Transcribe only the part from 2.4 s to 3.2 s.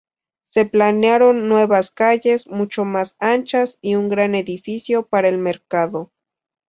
mucho más